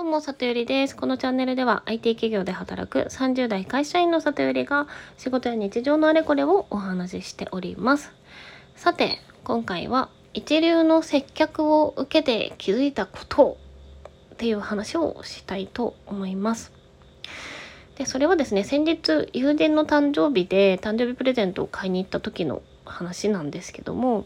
[0.00, 0.96] どうも、里よりです。
[0.96, 4.88] このチャンネルでは IT 企業で働く30代会社員の里よりが
[5.18, 8.10] 仕事や日常のあれこれをお話ししております。
[8.76, 13.58] さて、今回は一流の接客を受けて気づいたこと
[14.32, 16.72] っていう話をしたいと思います。
[17.96, 24.24] で、それはですね、先日友人の誕生日で誕生日プレゼントを買いに行った時の話なんですけども、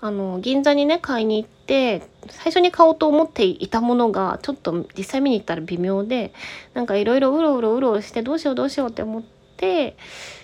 [0.00, 6.32] あの銀座にね買いに行って最初に買おうと思っていたものがちょっと実際見に行ったら微妙で
[6.74, 9.22] なんかいろいろうろうろうろしてどうしようどうしようって思っ
[9.56, 9.96] て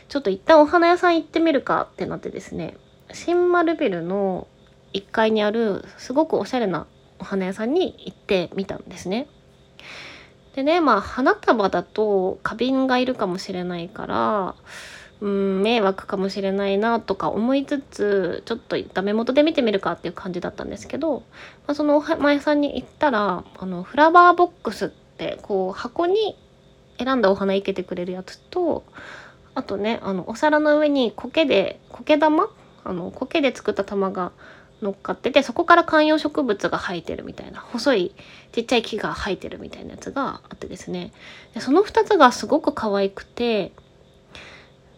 [0.09, 2.77] ちょっと一旦お花屋さん行ってみるかってなってですね
[3.13, 4.49] 新丸ビルの
[4.93, 6.87] 1階にあるすごくおしゃれな
[7.21, 9.29] お花屋さんに行ってみたんですね。
[10.55, 14.55] でねまあ花束だと花瓶がいるかもしれないから
[15.25, 21.21] うん迷惑かもしれないなとか思いつつちょっとダメ元で見てみるかっていう感じだったんですけど、
[21.67, 26.37] まあ、そのお花屋さんに行ったらあのフラワーボックスってこう箱に
[26.99, 28.85] 選んだお花いけてくれるやつと
[29.55, 32.51] あとねあのお皿の上に苔で苔玉？
[32.85, 34.31] あの苔で作った玉が
[34.83, 38.15] 乗っかっててそこから観葉植物が生えてるみたいな細い
[38.53, 41.13] ちっちゃい木が生えてるみたいなやつがあってですね。
[41.55, 43.73] でその2つがすごく可愛くて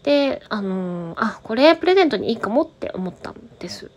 [0.07, 3.91] で、あのー、あ、これプレゼントにいいかもって思ったんです。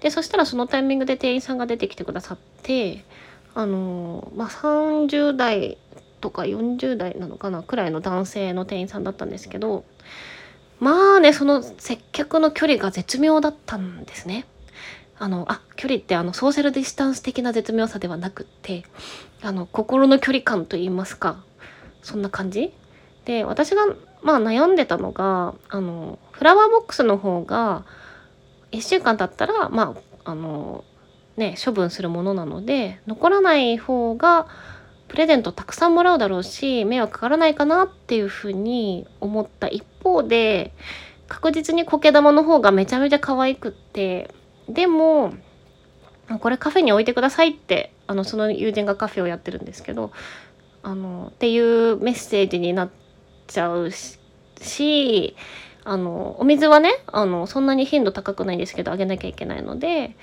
[0.00, 3.02] で、そしたらそのタイミングで店員さんが出てきてくださって、
[3.54, 5.78] あのー、まあ、30代
[6.20, 9.86] とか40代なのかなくらいの男性の店員さんだったんですけど、
[10.80, 14.44] まあね、その接客の距離が絶妙だったんですね。
[15.18, 18.84] あの、あ、距離ってあの、ソーシャルディスタンス的な絶妙さではなくって、
[19.40, 21.42] あの、心の距離感と言いますか、
[22.02, 22.74] そんな感じ
[23.28, 23.84] で、私が
[24.22, 27.84] まあ悩んでたのがあのフラワーボックスの方が
[28.72, 30.82] 1週間経ったらまああの
[31.36, 34.46] ね処分するものなので残らない方が
[35.08, 40.72] プレゼントたくさんもらうだろうし迷惑かからないかなっていうふうに思った一方で
[41.28, 44.30] 確実に苔玉の方がめちゃめちゃ可愛くって
[44.70, 45.34] でも
[46.40, 50.12] これカフェに置いてくださいってあのその友人がカフェをやってるんですけど
[50.82, 53.07] あのっていうメッセージになって
[53.48, 53.90] ちゃう
[54.60, 55.36] し
[55.84, 60.14] あのお水はねあのそんなに頻度高くないんですけどあげなきゃいけないので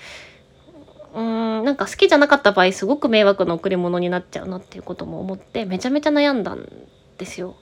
[1.14, 6.70] うーんなんか好きじゃなかった場合すごく迷惑な贈り物になっちゃうなっていうことも思ってめちゃめちゃ悩んだん
[7.18, 7.56] ですよ。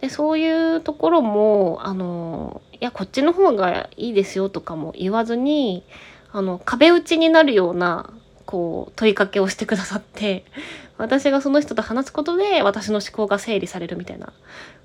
[0.00, 5.84] でそういうところもあのいやこっちの方がいいですよとかも言わずに
[6.30, 8.10] あの壁打ちになるような
[8.46, 10.44] こう問いかけをしてくださって
[10.96, 14.32] 私がその人と話すことで私の思考が整理されるみたいな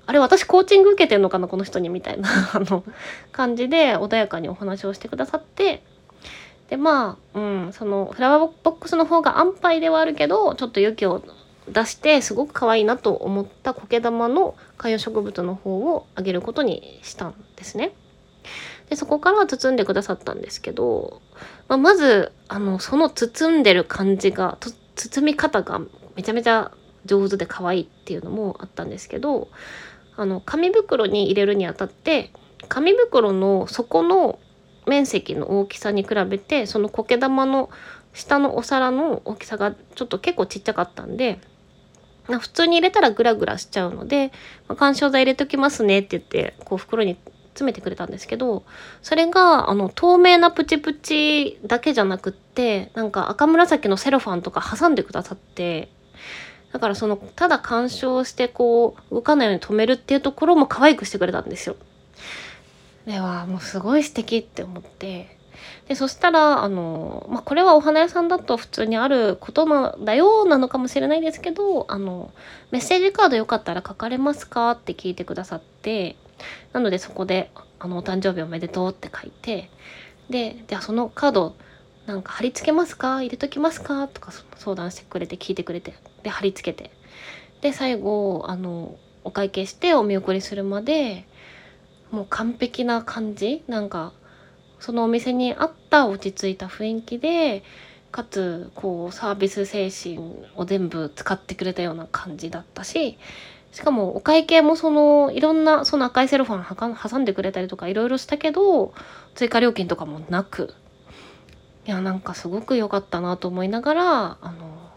[0.06, 2.84] あれ私コーチング受けてんのかなこの人にみたいな あの
[3.32, 5.82] 感じで穏やかにお話をしてくださって
[6.68, 11.22] でまあ、うん、そのフラワーボックスの方が安牌ではあるけどちょっと勇気を
[11.68, 17.92] 出してすごく可愛いなと思った苔玉の観葉植物の方をあげることにしたんですね。
[18.90, 21.22] でそこから包んでくださったんですけど、
[21.68, 24.58] まあ、まずあのその包んでる感じが
[24.94, 25.80] 包み方が
[26.16, 26.70] めちゃめちゃ
[27.06, 29.48] 上手で可愛いっていうのもあったんですけど
[30.16, 32.30] あの紙袋に入れるにあたって
[32.68, 34.38] 紙袋の底の
[34.86, 37.70] 面積の大きさに比べてその苔玉の
[38.12, 41.40] 下のお皿の大きさがちょっと結構ちっちゃかったんで
[42.26, 44.32] 普通に入れたらグラグラしちゃうので
[44.68, 47.16] 「まあ、干渉剤入れときますね」って言ってこう袋に
[47.48, 48.64] 詰めてくれたんですけど
[49.02, 55.88] それがあの透明なプチプチだけじゃなくってなんか赤紫のセロファンとか挟んでくださって
[56.74, 61.76] だからそのただ干渉してこう動かないように止めるっていうところも可愛くしてくれたんですよ。
[63.06, 65.36] ではもうすごい素敵って思って
[65.86, 72.32] でそしたらあの、まあ、これはお花屋さんだと普通にあることなんだよなのかもしれないですけどあの
[72.72, 76.16] メッセージカードよかったら書かれますかって聞いてくださって
[76.72, 79.70] なのでそこであのお誕生日おめでとうって書いて
[80.28, 81.54] でじゃあそのカード
[82.06, 83.22] なんか貼り付けますか？
[83.22, 84.08] 入れときますか？
[84.08, 85.94] とか相談してくれて聞いてくれて。
[86.22, 86.90] で貼り付けて。
[87.60, 91.26] で最後あのお会計してお見送りするまで
[92.10, 93.62] もう完璧な感じ？
[93.68, 94.12] なんか
[94.80, 97.62] そのお店に合った落ち着いた雰囲気で
[98.12, 100.18] かつこうサービス精神
[100.56, 103.18] を全部使ってくれたような感じだったし
[103.72, 108.92] しかもお会計もそのいろんなその赤いセロファン挟んでくれたりとかいろいろしたけど
[109.34, 110.74] 追加料金とかもなく
[111.86, 114.90] いやなんかすごく良かったなと思いながらあの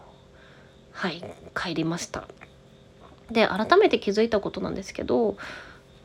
[0.92, 1.22] はい
[1.54, 2.26] 帰りました
[3.30, 5.36] で改めて気づいたことなんですけど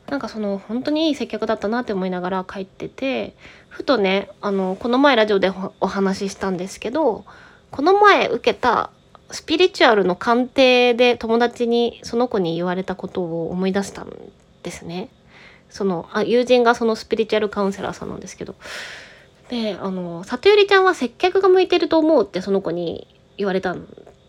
[0.08, 3.34] なんかその本当にいい接客だったなって思いながら帰ってて
[3.68, 5.50] ふとねあのこの前ラジオで
[5.80, 7.24] お話ししたんですけど
[7.70, 8.90] この前受けた
[9.30, 14.12] スピリチュアルの鑑定で友達にその子に言われたことを思い出したん
[14.62, 15.08] ですね。
[15.70, 18.54] そのあ友人がそのスピリチュアルカウンセラーさんなんですけど
[19.48, 23.06] であの里ゆりちゃんは接客が向いてると思うってその子に
[23.36, 23.86] 言われたん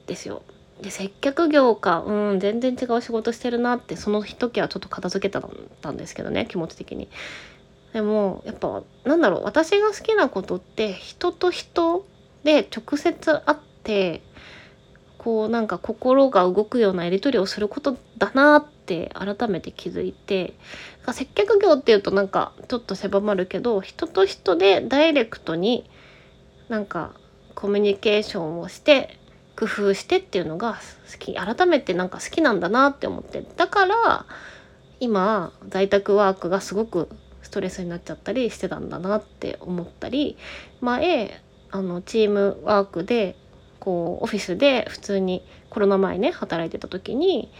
[0.08, 0.44] ですよ。
[0.82, 5.42] で接客業かうん全然違う仕事してるなってその時はちょっと片付け
[5.82, 7.08] たんですけどね気持ち的に。
[7.94, 12.06] でもやっぱなんだろう私が好きなことって人と人
[12.44, 14.22] で直接会って
[15.26, 20.54] こうなんか心が動くようなやり取りをすることだなって改めて気づいて
[21.12, 25.90] 接客業っていうとなんかちょっと狭まるけど人と人でダイレクトに
[26.70, 27.16] なんか
[27.56, 29.18] コミュニケーションをして
[29.58, 30.80] 工夫してっていうのが
[31.12, 31.34] 好き。
[31.34, 33.44] 改めてなんか好きなんだなって思って。
[33.58, 34.28] だから
[35.00, 37.10] 今在宅ワークがすごく
[37.42, 40.38] ストレスになっちゃったりしてたんだなって思ったり
[40.82, 41.42] 前
[41.72, 43.36] あのチームワークで
[43.86, 47.52] こうオフィスで普通にコロナ前ね働いてた時に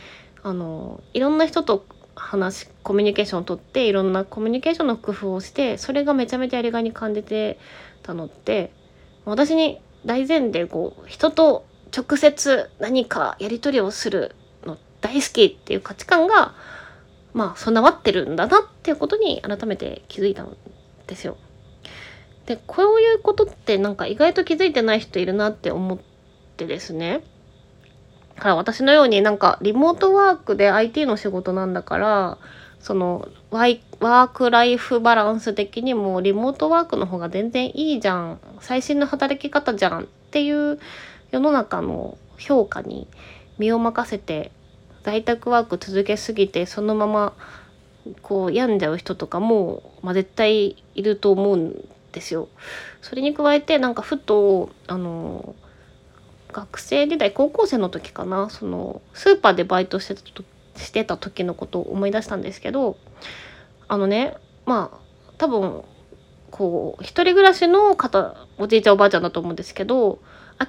[0.42, 1.86] あのいろんな人と
[2.16, 7.60] 話コミュニケーションをとっていろんなコミュニケーションの工夫をしてそれがめちゃめちゃやりがいに感じて
[8.02, 8.72] たのって
[9.26, 14.36] 私に大前提こう人と直接何かやり取りをする
[14.66, 16.56] の大好きっていう価値観が
[17.34, 20.58] まあ備わってるんだなっていうことに改めて気づいたん
[21.06, 21.38] ですよ。
[22.46, 26.15] でこういうことってなんか意外と気づいてない人いるなって思って
[26.56, 27.22] ってですね
[28.36, 32.38] だから私のようになんかリモートワークで IT の仕事なんだから
[32.80, 40.80] そのワークライフバランス的にもリモートワークの方が全然いいじゃん最新の働き方じゃんっていう
[41.32, 43.08] 世の中の評価に
[43.58, 44.52] 身を任せて
[45.04, 47.34] 在宅ワーク続けすぎてそのまま
[48.22, 52.48] こう病んじゃう人とかも、まあ、絶対いると思うんですよ。
[53.02, 55.56] それに加えてなんかふとあの
[56.56, 60.46] 学生時代高校生の時かなそのスーパーでバイトしてたと
[60.78, 62.98] してた時のことを思い出したんですけど
[63.90, 64.98] あのねまあ
[65.38, 65.84] 多分
[66.52, 70.20] こう一人暮らしの方おじいちゃんおばあちゃんだと思うんですけど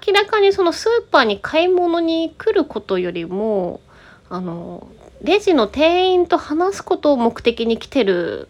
[0.07, 3.81] 明らかにそのスーパーに買い物に来ることよりも
[4.29, 4.89] あの
[5.23, 8.49] レジの店員と話すことを目的に来てる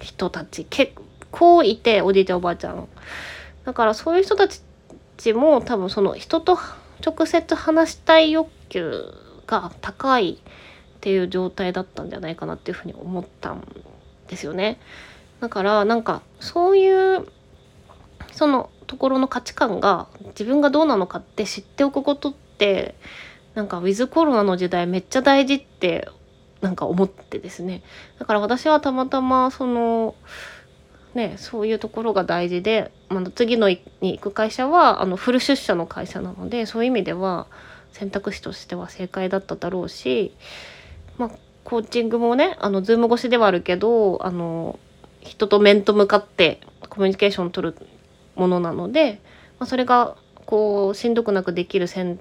[0.00, 0.94] 人たち結
[1.30, 2.88] 構いておじいちゃんおばあちゃん。
[3.66, 4.62] だからそういう人たち
[5.18, 6.58] ちも多分その人と
[7.04, 9.12] 直接話したい欲求
[9.46, 13.62] が高いっていう状態だったんじゃないかなっていうふうに思ったん
[14.28, 14.80] ですよね。
[15.40, 17.28] だからなんかそういう
[18.32, 22.94] そのところの価値観が自分がどうなのかって知っておくことって
[23.54, 26.08] なんかウィズコロナの時代めっちゃ大事って
[26.60, 27.82] なんか思ってですね
[28.18, 30.14] だから私はたまたまその
[31.14, 37.46] ね、そういうところが大事で、まあ、次のに行く会社はあのフル出社の会社なのでそういう意味では
[37.92, 40.34] 選択肢としては正解だっただろうし、
[41.16, 41.30] まあ、
[41.64, 44.78] コーチングもねあのズーム越しではあるけどあの
[45.20, 47.76] 人と面と向かってコミュニケーションを取る
[48.36, 49.20] ものなので、
[49.58, 50.16] まあ、それが
[50.46, 52.20] こうしんどくなくできるせん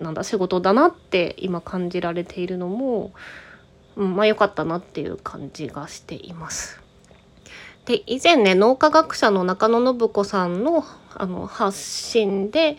[0.00, 3.12] なんだ仕事だなって今感じられているのも、
[3.96, 6.85] うん、まあ良かったなっていう感じがしています。
[7.86, 10.84] で以前ね脳科学者の中野信子さんの
[11.14, 12.76] あの発信で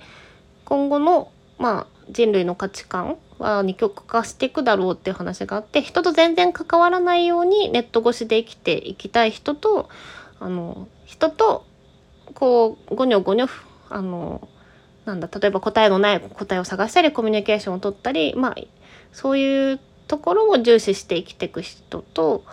[0.63, 9.89] 今後の、まあ、人類の価値観は二極化していくだろうっていう話があって人と全然関わらないようにネット越しで生きていきたい人と
[10.39, 11.65] あの人と
[12.35, 13.49] こうゴニョゴニョ
[13.89, 14.47] あの
[15.05, 18.55] なんだ例えば答えのない答えを探したりコミュニケーションを取ったりまあ
[19.13, 22.43] そういうところを重視して生きていく人と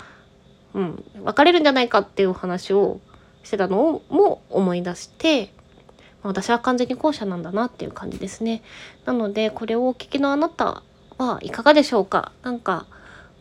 [0.74, 3.00] うん、別れるんじゃないかっていう話を
[3.42, 5.52] してたのも思い出して
[6.22, 8.62] ま私は完全に後者なんだなっていう感じですね。
[9.04, 10.82] なのでこれをお聞きのあなた
[11.18, 12.32] はいかがでしょうか？
[12.42, 12.86] なんか、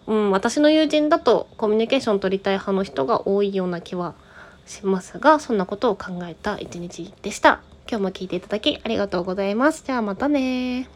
[0.05, 4.13] うん、私の友人だとコミュニケーション取りたい派の人が多いような気は
[4.67, 7.61] しますがそんなことを考えた一日でした。
[7.89, 9.83] 今日も聞いていただきありがとうございます。
[9.85, 10.87] じゃあまたね